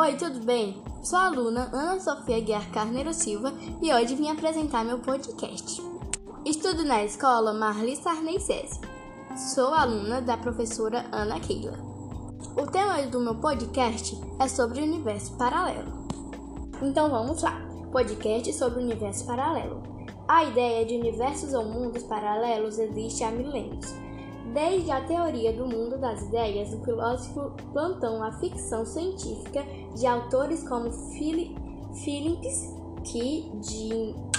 [0.00, 0.80] Oi, tudo bem?
[1.02, 3.52] Sou a aluna Ana Sofia Guiar Carneiro Silva
[3.82, 5.82] e hoje vim apresentar meu podcast.
[6.46, 8.80] Estudo na escola Marli Sarney César.
[9.36, 11.76] Sou aluna da professora Ana Keila.
[12.56, 15.90] O tema do meu podcast é sobre o universo paralelo.
[16.80, 17.60] Então vamos lá.
[17.90, 19.82] Podcast sobre o universo paralelo.
[20.28, 23.92] A ideia de universos ou mundos paralelos existe há milênios.
[24.52, 29.62] Desde a teoria do mundo das ideias, o filósofo plantou a ficção científica
[29.94, 33.50] de autores como Phillips K.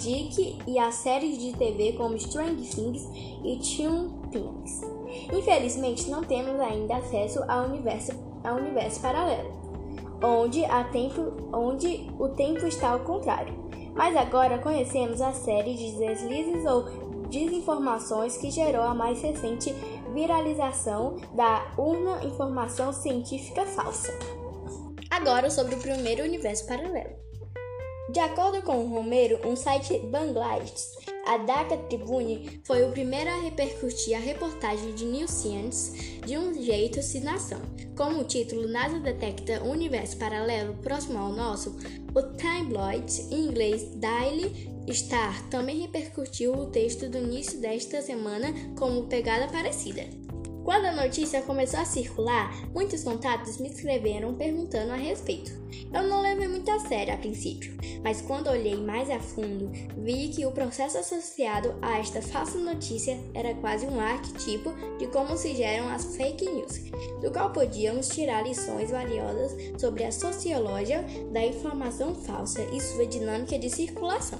[0.00, 3.08] Dick e a séries de TV como Stranger Things
[3.44, 4.80] e Twin Peaks.
[5.32, 9.50] Infelizmente, não temos ainda acesso ao universo, ao universo paralelo,
[10.22, 13.54] onde, tempo, onde o tempo está ao contrário.
[13.94, 19.72] Mas agora conhecemos a série de deslizes ou desinformações que gerou a mais recente
[20.12, 24.12] viralização da urna informação científica falsa.
[25.08, 27.18] Agora sobre o primeiro universo paralelo.
[28.10, 34.16] De acordo com Romero, um site Bangladesh, a Dhaka Tribune foi o primeiro a repercutir
[34.16, 37.60] a reportagem de New Science de um jeito sem nação.
[37.96, 41.76] Como o título NASA detecta um universo paralelo próximo ao nosso,
[42.14, 49.06] o tabloid em inglês Daily Star também repercutiu o texto do início desta semana como
[49.06, 50.29] pegada parecida.
[50.70, 55.50] Quando a notícia começou a circular, muitos contatos me escreveram perguntando a respeito.
[55.92, 60.28] Eu não levei muito a sério a princípio, mas quando olhei mais a fundo, vi
[60.28, 65.56] que o processo associado a esta falsa notícia era quase um arquetipo de como se
[65.56, 66.78] geram as fake news,
[67.20, 73.58] do qual podíamos tirar lições valiosas sobre a sociologia da informação falsa e sua dinâmica
[73.58, 74.38] de circulação.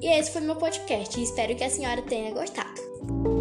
[0.00, 3.39] E esse foi meu podcast espero que a senhora tenha gostado.